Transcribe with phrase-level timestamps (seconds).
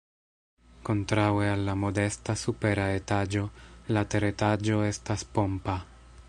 [0.87, 3.45] Kontraŭe al la modesta supera etaĝo
[3.97, 5.79] la teretaĝo estas pompa.